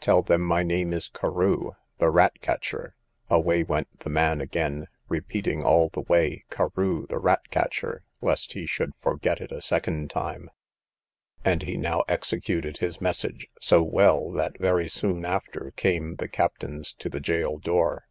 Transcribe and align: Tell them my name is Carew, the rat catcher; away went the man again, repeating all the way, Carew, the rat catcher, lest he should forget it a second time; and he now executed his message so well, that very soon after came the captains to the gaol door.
Tell 0.00 0.20
them 0.20 0.40
my 0.42 0.64
name 0.64 0.92
is 0.92 1.08
Carew, 1.08 1.70
the 1.98 2.10
rat 2.10 2.40
catcher; 2.40 2.96
away 3.30 3.62
went 3.62 4.00
the 4.00 4.10
man 4.10 4.40
again, 4.40 4.88
repeating 5.08 5.62
all 5.62 5.90
the 5.90 6.00
way, 6.00 6.44
Carew, 6.50 7.06
the 7.06 7.20
rat 7.20 7.48
catcher, 7.52 8.02
lest 8.20 8.54
he 8.54 8.66
should 8.66 8.94
forget 9.00 9.40
it 9.40 9.52
a 9.52 9.60
second 9.60 10.10
time; 10.10 10.50
and 11.44 11.62
he 11.62 11.76
now 11.76 12.02
executed 12.08 12.78
his 12.78 13.00
message 13.00 13.46
so 13.60 13.80
well, 13.80 14.32
that 14.32 14.58
very 14.58 14.88
soon 14.88 15.24
after 15.24 15.72
came 15.76 16.16
the 16.16 16.26
captains 16.26 16.92
to 16.94 17.08
the 17.08 17.20
gaol 17.20 17.60
door. 17.60 18.08